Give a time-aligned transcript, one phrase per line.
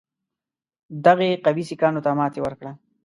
[1.05, 2.71] دغې قوې سیکهانو ته ماته ورکړه.